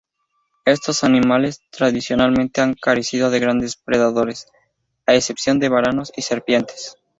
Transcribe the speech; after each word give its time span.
Estos 0.65 1.03
animales, 1.03 1.61
tradicionalmente 1.69 2.59
han 2.59 2.73
carecido 2.73 3.29
de 3.29 3.39
grandes 3.39 3.75
predadores 3.75 4.47
a 5.05 5.13
excepción 5.13 5.59
de 5.59 5.69
varanos 5.69 6.11
y 6.17 6.23
serpientes. 6.23 6.95